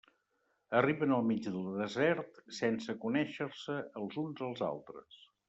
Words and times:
Arriben 0.77 1.11
al 1.17 1.27
mig 1.31 1.43
del 1.57 1.67
desert 1.81 2.39
sense 2.61 2.97
conèixer-se 3.05 3.77
els 4.03 4.19
uns 4.25 4.43
als 4.49 4.67
altres. 4.73 5.23